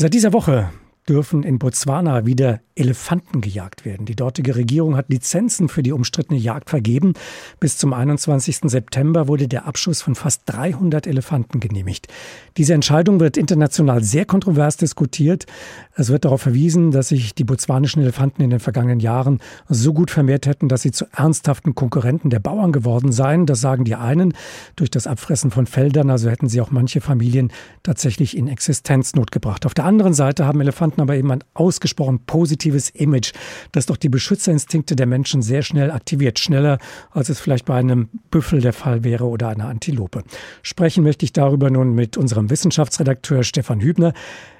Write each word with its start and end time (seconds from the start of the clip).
Seit 0.00 0.14
dieser 0.14 0.32
Woche 0.32 0.70
dürfen 1.08 1.42
in 1.42 1.58
Botswana 1.58 2.26
wieder 2.26 2.60
Elefanten 2.74 3.40
gejagt 3.40 3.84
werden. 3.84 4.06
Die 4.06 4.16
dortige 4.16 4.56
Regierung 4.56 4.96
hat 4.96 5.10
Lizenzen 5.10 5.68
für 5.68 5.82
die 5.82 5.92
umstrittene 5.92 6.38
Jagd 6.38 6.70
vergeben. 6.70 7.12
Bis 7.58 7.76
zum 7.76 7.92
21. 7.92 8.60
September 8.64 9.28
wurde 9.28 9.48
der 9.48 9.66
Abschuss 9.66 10.00
von 10.02 10.14
fast 10.14 10.42
300 10.46 11.06
Elefanten 11.06 11.60
genehmigt. 11.60 12.08
Diese 12.56 12.72
Entscheidung 12.72 13.20
wird 13.20 13.36
international 13.36 14.02
sehr 14.02 14.24
kontrovers 14.24 14.76
diskutiert. 14.78 15.46
Es 15.94 16.08
wird 16.08 16.24
darauf 16.24 16.40
verwiesen, 16.40 16.90
dass 16.90 17.08
sich 17.08 17.34
die 17.34 17.44
botswanischen 17.44 18.00
Elefanten 18.02 18.42
in 18.42 18.50
den 18.50 18.60
vergangenen 18.60 19.00
Jahren 19.00 19.40
so 19.68 19.92
gut 19.92 20.10
vermehrt 20.10 20.46
hätten, 20.46 20.68
dass 20.68 20.82
sie 20.82 20.92
zu 20.92 21.04
ernsthaften 21.14 21.74
Konkurrenten 21.74 22.30
der 22.30 22.40
Bauern 22.40 22.72
geworden 22.72 23.12
seien. 23.12 23.44
Das 23.44 23.60
sagen 23.60 23.84
die 23.84 23.94
einen. 23.94 24.32
Durch 24.76 24.90
das 24.90 25.06
Abfressen 25.06 25.50
von 25.50 25.66
Feldern, 25.66 26.08
also 26.08 26.30
hätten 26.30 26.48
sie 26.48 26.60
auch 26.60 26.70
manche 26.70 27.00
Familien 27.00 27.52
tatsächlich 27.82 28.36
in 28.36 28.48
Existenznot 28.48 29.32
gebracht. 29.32 29.66
Auf 29.66 29.74
der 29.74 29.84
anderen 29.84 30.14
Seite 30.14 30.46
haben 30.46 30.60
Elefanten 30.60 30.99
hatten 31.00 31.08
aber 31.08 31.16
eben 31.16 31.30
ein 31.30 31.44
ausgesprochen 31.54 32.20
positives 32.26 32.90
Image, 32.90 33.32
das 33.72 33.86
doch 33.86 33.96
die 33.96 34.08
Beschützerinstinkte 34.08 34.96
der 34.96 35.06
Menschen 35.06 35.42
sehr 35.42 35.62
schnell 35.62 35.90
aktiviert. 35.90 36.38
Schneller, 36.38 36.78
als 37.10 37.28
es 37.28 37.40
vielleicht 37.40 37.64
bei 37.64 37.74
einem 37.74 38.08
Büffel 38.30 38.60
der 38.60 38.72
Fall 38.72 39.04
wäre 39.04 39.26
oder 39.26 39.48
einer 39.48 39.68
Antilope. 39.68 40.22
Sprechen 40.62 41.02
möchte 41.02 41.24
ich 41.24 41.32
darüber 41.32 41.70
nun 41.70 41.94
mit 41.94 42.16
unserem 42.16 42.50
Wissenschaftsredakteur 42.50 43.42
Stefan 43.42 43.80
Hübner. 43.80 44.12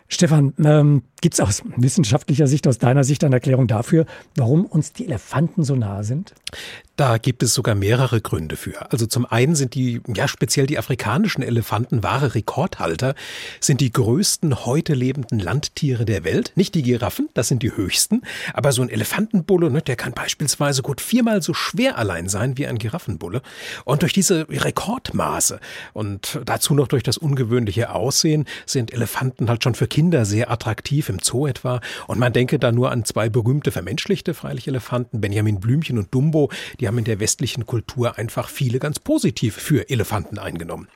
Stefan, 0.09 0.55
ähm, 0.65 1.02
gibt 1.20 1.34
es 1.34 1.41
aus 1.41 1.62
wissenschaftlicher 1.77 2.48
Sicht, 2.48 2.66
aus 2.66 2.79
deiner 2.79 3.04
Sicht 3.04 3.23
eine 3.23 3.37
Erklärung 3.37 3.68
dafür, 3.68 4.07
warum 4.34 4.65
uns 4.66 4.93
die 4.93 5.04
Elefanten 5.04 5.62
so 5.62 5.77
nahe 5.77 6.02
sind? 6.02 6.34
Da 7.00 7.16
gibt 7.16 7.42
es 7.42 7.54
sogar 7.54 7.74
mehrere 7.74 8.20
Gründe 8.20 8.56
für. 8.56 8.92
Also 8.92 9.06
zum 9.06 9.24
einen 9.24 9.54
sind 9.54 9.74
die, 9.74 10.02
ja 10.14 10.28
speziell 10.28 10.66
die 10.66 10.78
afrikanischen 10.78 11.42
Elefanten 11.42 12.02
wahre 12.02 12.34
Rekordhalter, 12.34 13.14
sind 13.59 13.80
die 13.80 13.90
größten 13.90 14.66
heute 14.66 14.92
lebenden 14.92 15.38
Landtiere 15.38 16.04
der 16.04 16.24
Welt. 16.24 16.52
Nicht 16.56 16.74
die 16.74 16.82
Giraffen, 16.82 17.30
das 17.32 17.48
sind 17.48 17.62
die 17.62 17.74
höchsten, 17.74 18.20
aber 18.52 18.73
so 18.73 18.82
ein 18.82 18.90
Elefantenbulle, 18.90 19.70
ne, 19.70 19.80
der 19.80 19.96
kann 19.96 20.12
beispielsweise 20.12 20.82
gut 20.82 21.01
viermal 21.01 21.40
so 21.40 21.54
schwer 21.54 21.96
allein 21.96 22.29
sein 22.29 22.59
wie 22.59 22.66
ein 22.66 22.76
Giraffenbulle. 22.76 23.40
Und 23.87 24.02
durch 24.02 24.12
diese 24.12 24.46
Rekordmaße 24.51 25.59
und 25.95 26.38
dazu 26.45 26.74
noch 26.74 26.88
durch 26.88 27.02
das 27.02 27.16
ungewöhnliche 27.16 27.95
Aussehen 27.95 28.45
sind 28.66 28.92
Elefanten 28.92 29.48
halt 29.48 29.64
schon 29.64 29.74
für 29.74 29.87
Kinder 29.87 30.26
sehr 30.26 30.51
attraktiv 30.51 31.09
im 31.09 31.18
Zoo 31.18 31.46
etwa. 31.46 31.80
Und 32.09 32.18
man 32.18 32.35
denke 32.35 32.59
da 32.59 32.73
nur 32.73 32.90
an 32.90 33.07
zwei 33.07 33.30
berühmte 33.30 33.70
vermenschlichte 33.70 34.35
freilich 34.35 34.68
Elefanten, 34.68 35.23
Benjamin 35.23 35.60
Blümchen 35.60 35.96
und 35.96 36.12
Dumbo, 36.12 36.51
die 36.79 36.90
haben 36.91 36.99
in 36.99 37.05
der 37.05 37.21
westlichen 37.21 37.66
Kultur 37.66 38.19
einfach 38.19 38.49
viele 38.49 38.80
ganz 38.80 38.99
positiv 38.99 39.55
für 39.55 39.88
Elefanten 39.91 40.38
eingenommen. 40.38 40.88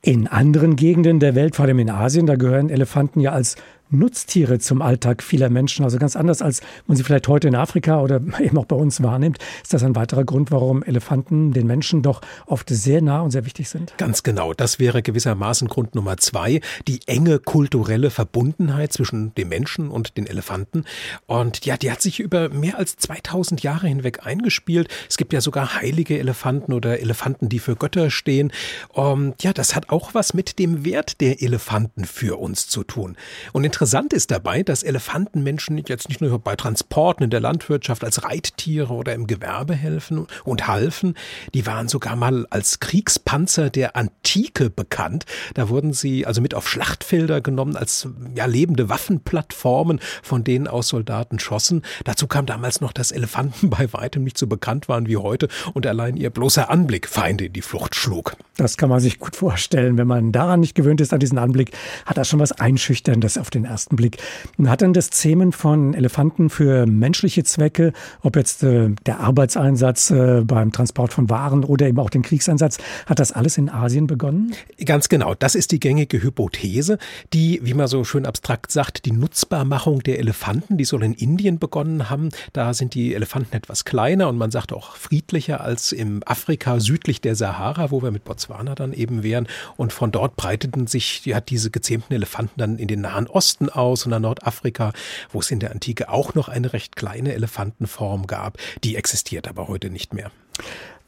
In 0.00 0.26
anderen 0.26 0.74
Gegenden 0.74 1.20
der 1.20 1.34
Welt, 1.34 1.54
vor 1.54 1.66
allem 1.66 1.80
in 1.80 1.90
Asien, 1.90 2.24
da 2.24 2.36
gehören 2.36 2.70
Elefanten 2.70 3.20
ja 3.20 3.32
als 3.32 3.56
Nutztiere 3.90 4.58
zum 4.58 4.82
Alltag 4.82 5.22
vieler 5.22 5.50
Menschen. 5.50 5.84
Also 5.84 5.98
ganz 5.98 6.16
anders, 6.16 6.42
als 6.42 6.60
man 6.86 6.96
sie 6.96 7.04
vielleicht 7.04 7.28
heute 7.28 7.48
in 7.48 7.54
Afrika 7.54 8.00
oder 8.00 8.20
eben 8.40 8.58
auch 8.58 8.64
bei 8.64 8.76
uns 8.76 9.02
wahrnimmt. 9.02 9.38
Ist 9.62 9.72
das 9.72 9.82
ein 9.82 9.96
weiterer 9.96 10.24
Grund, 10.24 10.50
warum 10.50 10.82
Elefanten 10.82 11.52
den 11.52 11.66
Menschen 11.66 12.02
doch 12.02 12.20
oft 12.46 12.68
sehr 12.70 13.02
nah 13.02 13.20
und 13.20 13.30
sehr 13.30 13.44
wichtig 13.44 13.68
sind? 13.68 13.96
Ganz 13.98 14.22
genau. 14.22 14.54
Das 14.54 14.78
wäre 14.78 15.02
gewissermaßen 15.02 15.68
Grund 15.68 15.94
Nummer 15.94 16.16
zwei. 16.16 16.60
Die 16.88 17.00
enge 17.06 17.38
kulturelle 17.38 18.10
Verbundenheit 18.10 18.92
zwischen 18.92 19.34
dem 19.34 19.48
Menschen 19.48 19.90
und 19.90 20.16
den 20.16 20.26
Elefanten. 20.26 20.84
Und 21.26 21.64
ja, 21.66 21.76
die 21.76 21.90
hat 21.90 22.02
sich 22.02 22.20
über 22.20 22.48
mehr 22.48 22.78
als 22.78 22.96
2000 22.96 23.62
Jahre 23.62 23.86
hinweg 23.86 24.26
eingespielt. 24.26 24.88
Es 25.08 25.16
gibt 25.16 25.32
ja 25.32 25.40
sogar 25.40 25.74
heilige 25.74 26.18
Elefanten 26.18 26.72
oder 26.72 27.00
Elefanten, 27.00 27.48
die 27.48 27.58
für 27.58 27.76
Götter 27.76 28.10
stehen. 28.10 28.52
Und 28.88 29.42
ja, 29.42 29.52
das 29.52 29.74
hat 29.74 29.90
auch 29.90 30.14
was 30.14 30.34
mit 30.34 30.58
dem 30.58 30.84
Wert 30.84 31.20
der 31.20 31.42
Elefanten 31.42 32.04
für 32.04 32.38
uns 32.38 32.68
zu 32.68 32.84
tun. 32.84 33.16
Und 33.52 33.64
Interessant 33.74 34.12
ist 34.12 34.30
dabei, 34.30 34.62
dass 34.62 34.84
Elefanten 34.84 35.42
Menschen 35.42 35.82
jetzt 35.88 36.08
nicht 36.08 36.20
nur 36.20 36.38
bei 36.38 36.54
Transporten 36.54 37.24
in 37.24 37.30
der 37.30 37.40
Landwirtschaft 37.40 38.04
als 38.04 38.22
Reittiere 38.22 38.92
oder 38.92 39.14
im 39.14 39.26
Gewerbe 39.26 39.74
helfen 39.74 40.28
und 40.44 40.68
halfen, 40.68 41.14
die 41.54 41.66
waren 41.66 41.88
sogar 41.88 42.14
mal 42.14 42.46
als 42.50 42.78
Kriegspanzer 42.78 43.70
der 43.70 43.96
Antike 43.96 44.70
bekannt. 44.70 45.24
Da 45.54 45.70
wurden 45.70 45.92
sie 45.92 46.24
also 46.24 46.40
mit 46.40 46.54
auf 46.54 46.68
Schlachtfelder 46.68 47.40
genommen 47.40 47.74
als 47.74 48.06
ja, 48.36 48.44
lebende 48.44 48.88
Waffenplattformen, 48.88 49.98
von 50.22 50.44
denen 50.44 50.68
aus 50.68 50.86
Soldaten 50.86 51.40
schossen. 51.40 51.82
Dazu 52.04 52.28
kam 52.28 52.46
damals 52.46 52.80
noch, 52.80 52.92
dass 52.92 53.10
Elefanten 53.10 53.70
bei 53.70 53.92
weitem 53.92 54.22
nicht 54.22 54.38
so 54.38 54.46
bekannt 54.46 54.88
waren 54.88 55.08
wie 55.08 55.16
heute 55.16 55.48
und 55.72 55.84
allein 55.84 56.16
ihr 56.16 56.30
bloßer 56.30 56.70
Anblick 56.70 57.08
Feinde 57.08 57.46
in 57.46 57.52
die 57.52 57.60
Flucht 57.60 57.96
schlug. 57.96 58.36
Das 58.56 58.76
kann 58.76 58.88
man 58.88 59.00
sich 59.00 59.18
gut 59.18 59.34
vorstellen. 59.34 59.98
Wenn 59.98 60.06
man 60.06 60.30
daran 60.30 60.60
nicht 60.60 60.76
gewöhnt 60.76 61.00
ist, 61.00 61.12
an 61.12 61.18
diesen 61.18 61.38
Anblick, 61.38 61.72
hat 62.06 62.16
das 62.16 62.28
schon 62.28 62.38
was 62.38 62.52
Einschüchterndes 62.52 63.36
auf 63.36 63.50
den 63.50 63.63
den 63.64 63.70
ersten 63.70 63.96
Blick. 63.96 64.18
Hat 64.66 64.80
denn 64.80 64.92
das 64.92 65.10
Zähmen 65.10 65.52
von 65.52 65.94
Elefanten 65.94 66.50
für 66.50 66.86
menschliche 66.86 67.44
Zwecke, 67.44 67.92
ob 68.22 68.36
jetzt 68.36 68.62
äh, 68.62 68.90
der 69.06 69.20
Arbeitseinsatz 69.20 70.10
äh, 70.10 70.42
beim 70.44 70.72
Transport 70.72 71.12
von 71.12 71.30
Waren 71.30 71.64
oder 71.64 71.86
eben 71.86 71.98
auch 71.98 72.10
den 72.10 72.22
Kriegseinsatz, 72.22 72.78
hat 73.06 73.18
das 73.18 73.32
alles 73.32 73.58
in 73.58 73.68
Asien 73.68 74.06
begonnen? 74.06 74.54
Ganz 74.84 75.08
genau. 75.08 75.34
Das 75.34 75.54
ist 75.54 75.72
die 75.72 75.80
gängige 75.80 76.22
Hypothese, 76.22 76.98
die, 77.32 77.60
wie 77.62 77.74
man 77.74 77.88
so 77.88 78.04
schön 78.04 78.26
abstrakt 78.26 78.70
sagt, 78.70 79.04
die 79.06 79.12
Nutzbarmachung 79.12 80.02
der 80.02 80.18
Elefanten, 80.18 80.76
die 80.76 80.84
soll 80.84 81.02
in 81.02 81.14
Indien 81.14 81.58
begonnen 81.58 82.10
haben. 82.10 82.30
Da 82.52 82.74
sind 82.74 82.94
die 82.94 83.14
Elefanten 83.14 83.56
etwas 83.56 83.84
kleiner 83.84 84.28
und 84.28 84.36
man 84.36 84.50
sagt 84.50 84.72
auch 84.72 84.96
friedlicher 84.96 85.60
als 85.60 85.92
im 85.92 86.22
Afrika 86.26 86.80
südlich 86.80 87.20
der 87.20 87.34
Sahara, 87.34 87.90
wo 87.90 88.02
wir 88.02 88.10
mit 88.10 88.24
Botswana 88.24 88.74
dann 88.74 88.92
eben 88.92 89.22
wären. 89.22 89.46
Und 89.76 89.92
von 89.92 90.12
dort 90.12 90.36
breiteten 90.36 90.86
sich 90.86 91.24
ja, 91.24 91.40
diese 91.40 91.70
gezähmten 91.70 92.14
Elefanten 92.14 92.58
dann 92.58 92.78
in 92.78 92.88
den 92.88 93.00
Nahen 93.00 93.26
Osten 93.26 93.53
Osten 93.54 93.68
aus 93.68 94.04
und 94.04 94.10
nach 94.10 94.18
Nordafrika, 94.18 94.92
wo 95.30 95.38
es 95.38 95.50
in 95.50 95.60
der 95.60 95.70
Antike 95.70 96.08
auch 96.08 96.34
noch 96.34 96.48
eine 96.48 96.72
recht 96.72 96.96
kleine 96.96 97.34
Elefantenform 97.34 98.26
gab. 98.26 98.58
Die 98.82 98.96
existiert 98.96 99.46
aber 99.46 99.68
heute 99.68 99.90
nicht 99.90 100.12
mehr. 100.12 100.32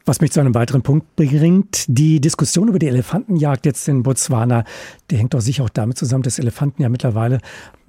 Was 0.09 0.21
mich 0.21 0.31
zu 0.31 0.39
einem 0.39 0.55
weiteren 0.55 0.83
Punkt 0.83 1.17
bringt, 1.17 1.84
die 1.89 2.21
Diskussion 2.21 2.69
über 2.69 2.78
die 2.78 2.87
Elefantenjagd 2.87 3.67
jetzt 3.67 3.89
in 3.89 4.05
Botswana, 4.05 4.62
die 5.11 5.17
hängt 5.17 5.34
doch 5.34 5.41
sicher 5.41 5.65
auch 5.65 5.69
damit 5.69 5.99
zusammen, 5.99 6.22
dass 6.22 6.39
Elefanten 6.39 6.81
ja 6.81 6.89
mittlerweile 6.89 7.41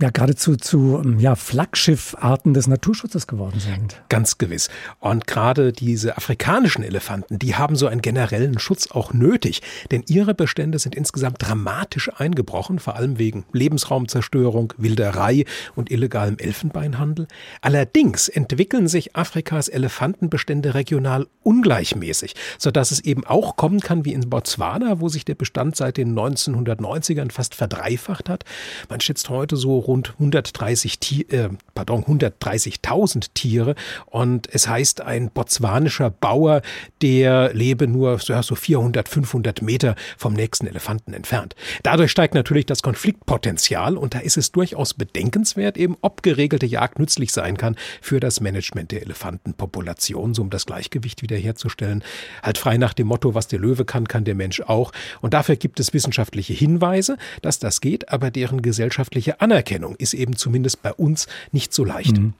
ja 0.02 0.10
geradezu 0.10 0.56
zu 0.56 1.00
ähm, 1.04 1.20
ja, 1.20 1.36
Flaggschiffarten 1.36 2.56
des 2.56 2.66
Naturschutzes 2.66 3.28
geworden 3.28 3.60
sind. 3.60 4.02
Ganz 4.10 4.40
gewiss. 4.40 4.70
Und 5.00 5.28
gerade 5.28 5.72
diese 5.72 6.18
afrikanischen 6.18 6.84
Elefanten, 6.84 7.38
die 7.38 7.54
haben 7.54 7.76
so 7.76 7.86
einen 7.86 8.02
generellen 8.02 8.58
Schutz 8.58 8.90
auch 8.90 9.14
nötig, 9.14 9.62
denn 9.92 10.04
ihre 10.08 10.34
Bestände 10.34 10.80
sind 10.80 10.96
insgesamt 10.96 11.38
dramatisch 11.40 12.10
eingebrochen, 12.16 12.80
vor 12.80 12.96
allem 12.96 13.20
wegen 13.20 13.46
Lebensraumzerstörung, 13.54 14.74
Wilderei 14.78 15.46
und 15.76 15.92
illegalem 15.92 16.40
Elfenbeinhandel. 16.40 17.28
Allerdings 17.62 18.28
entwickeln 18.28 18.88
sich 18.88 19.16
Afrikas 19.16 19.68
Elefantenbestände 19.68 20.74
regional 20.74 21.28
ungleichmäßig, 21.44 22.07
sodass 22.58 22.92
es 22.92 23.00
eben 23.02 23.26
auch 23.26 23.56
kommen 23.56 23.80
kann 23.80 24.06
wie 24.06 24.14
in 24.14 24.30
Botswana, 24.30 25.00
wo 25.00 25.10
sich 25.10 25.26
der 25.26 25.36
Bestand 25.36 25.76
seit 25.76 25.98
den 25.98 26.18
1990ern 26.18 27.32
fast 27.32 27.56
verdreifacht 27.56 28.30
hat. 28.30 28.44
Man 28.90 29.02
schätzt 29.02 29.30
heute 29.30 29.56
so 29.56 29.80
rund 29.80 30.14
130 30.14 31.32
äh, 31.32 31.50
pardon, 31.74 32.04
130.000 32.04 33.28
Tiere 33.34 33.76
und 34.06 34.48
es 34.54 34.68
heißt 34.68 35.02
ein 35.02 35.30
botswanischer 35.32 36.10
Bauer, 36.10 36.62
der 37.02 37.54
lebe 37.54 37.88
nur 37.88 38.20
so, 38.20 38.40
so 38.42 38.56
400, 38.56 39.08
500 39.08 39.62
Meter 39.62 39.96
vom 40.18 40.34
nächsten 40.34 40.68
Elefanten 40.68 41.14
entfernt. 41.14 41.56
Dadurch 41.84 42.12
steigt 42.12 42.34
natürlich 42.34 42.66
das 42.66 42.82
Konfliktpotenzial 42.82 43.98
und 43.98 44.14
da 44.14 44.20
ist 44.20 44.38
es 44.38 44.52
durchaus 44.52 44.94
bedenkenswert 44.94 45.78
eben, 45.78 45.98
ob 46.02 46.24
geregelte 46.24 46.66
Jagd 46.66 47.00
nützlich 47.00 47.32
sein 47.32 47.58
kann 47.58 47.76
für 48.02 48.20
das 48.20 48.42
Management 48.42 48.92
der 48.92 49.02
Elefantenpopulation, 49.02 50.34
so 50.34 50.42
um 50.42 50.50
das 50.50 50.66
Gleichgewicht 50.66 51.22
wiederherzustellen. 51.22 51.97
Halt 52.42 52.58
frei 52.58 52.78
nach 52.78 52.94
dem 52.94 53.08
Motto, 53.08 53.34
was 53.34 53.48
der 53.48 53.60
Löwe 53.60 53.86
kann, 53.86 54.08
kann 54.08 54.24
der 54.24 54.36
Mensch 54.36 54.62
auch. 54.62 54.92
Und 55.22 55.34
dafür 55.34 55.56
gibt 55.56 55.80
es 55.80 55.94
wissenschaftliche 55.94 56.54
Hinweise, 56.54 57.18
dass 57.42 57.60
das 57.60 57.82
geht, 57.82 58.10
aber 58.10 58.32
deren 58.32 58.62
gesellschaftliche 58.62 59.42
Anerkennung 59.42 59.96
ist 59.98 60.14
eben 60.14 60.36
zumindest 60.36 60.82
bei 60.82 60.94
uns 60.94 61.28
nicht 61.52 61.74
so 61.74 61.84
leicht. 61.84 62.18
Mhm. 62.18 62.34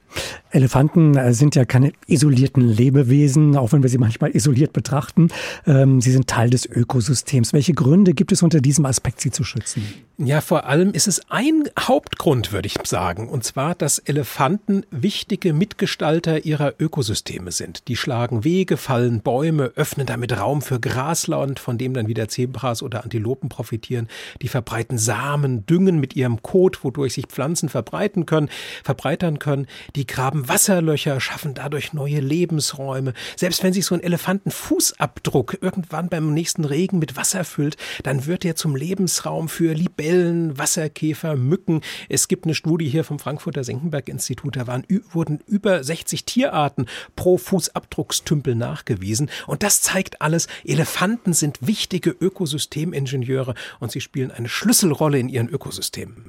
Elefanten 0.50 1.16
äh, 1.16 1.34
sind 1.34 1.54
ja 1.54 1.64
keine 1.64 1.92
isolierten 2.06 2.62
Lebewesen, 2.62 3.56
auch 3.56 3.72
wenn 3.72 3.82
wir 3.82 3.90
sie 3.90 3.98
manchmal 3.98 4.34
isoliert 4.34 4.72
betrachten. 4.72 5.28
Ähm, 5.66 6.00
sie 6.00 6.12
sind 6.12 6.26
Teil 6.26 6.50
des 6.50 6.66
Ökosystems. 6.66 7.52
Welche 7.52 7.74
Gründe 7.74 8.14
gibt 8.14 8.32
es 8.32 8.42
unter 8.42 8.60
diesem 8.60 8.86
Aspekt, 8.86 9.20
sie 9.20 9.30
zu 9.30 9.44
schützen? 9.44 9.82
Ja, 10.20 10.40
vor 10.40 10.66
allem 10.66 10.92
ist 10.92 11.06
es 11.06 11.30
ein 11.30 11.64
Hauptgrund, 11.78 12.52
würde 12.52 12.66
ich 12.66 12.76
sagen, 12.84 13.28
und 13.28 13.44
zwar, 13.44 13.76
dass 13.76 14.00
Elefanten 14.00 14.84
wichtige 14.90 15.52
Mitgestalter 15.52 16.44
ihrer 16.44 16.74
Ökosysteme 16.80 17.52
sind. 17.52 17.86
Die 17.86 17.94
schlagen 17.94 18.42
Wege, 18.42 18.76
fallen 18.76 19.20
Bäume 19.20 19.47
Bäume 19.48 19.72
öffnen 19.76 20.06
damit 20.06 20.38
Raum 20.38 20.60
für 20.60 20.78
Grasland, 20.78 21.58
von 21.58 21.78
dem 21.78 21.94
dann 21.94 22.06
wieder 22.06 22.28
Zebras 22.28 22.82
oder 22.82 23.02
Antilopen 23.04 23.48
profitieren. 23.48 24.06
Die 24.42 24.48
verbreiten 24.48 24.98
Samen, 24.98 25.64
düngen 25.64 25.98
mit 25.98 26.14
ihrem 26.16 26.42
Kot, 26.42 26.84
wodurch 26.84 27.14
sich 27.14 27.26
Pflanzen 27.28 27.70
verbreiten 27.70 28.26
können, 28.26 28.50
verbreitern 28.84 29.38
können. 29.38 29.66
Die 29.96 30.06
graben 30.06 30.48
Wasserlöcher, 30.48 31.18
schaffen 31.20 31.54
dadurch 31.54 31.94
neue 31.94 32.20
Lebensräume. 32.20 33.14
Selbst 33.36 33.62
wenn 33.62 33.72
sich 33.72 33.86
so 33.86 33.94
ein 33.94 34.02
Elefantenfußabdruck 34.02 35.56
irgendwann 35.62 36.10
beim 36.10 36.34
nächsten 36.34 36.66
Regen 36.66 36.98
mit 36.98 37.16
Wasser 37.16 37.44
füllt, 37.44 37.78
dann 38.02 38.26
wird 38.26 38.44
er 38.44 38.54
zum 38.54 38.76
Lebensraum 38.76 39.48
für 39.48 39.72
Libellen, 39.72 40.58
Wasserkäfer, 40.58 41.36
Mücken. 41.36 41.80
Es 42.10 42.28
gibt 42.28 42.44
eine 42.44 42.54
Studie 42.54 42.88
hier 42.88 43.04
vom 43.04 43.18
Frankfurter 43.18 43.64
Senckenberg-Institut, 43.64 44.56
da 44.56 44.66
waren, 44.66 44.84
wurden 45.10 45.40
über 45.46 45.82
60 45.82 46.26
Tierarten 46.26 46.86
pro 47.16 47.38
Fußabdruckstümpel 47.38 48.54
nachgewiesen. 48.54 49.30
Und 49.46 49.62
das 49.62 49.82
zeigt 49.82 50.20
alles, 50.22 50.48
Elefanten 50.64 51.32
sind 51.32 51.58
wichtige 51.60 52.10
Ökosystemingenieure 52.10 53.54
und 53.80 53.92
sie 53.92 54.00
spielen 54.00 54.30
eine 54.30 54.48
Schlüsselrolle 54.48 55.18
in 55.18 55.28
ihren 55.28 55.48
Ökosystemen. 55.48 56.16